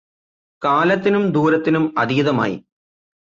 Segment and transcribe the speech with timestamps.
[0.61, 2.57] കാലത്തിനും ദൂരത്തിനും അതീതമായി